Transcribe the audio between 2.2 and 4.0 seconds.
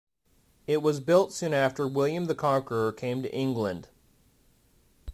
the Conqueror came to England.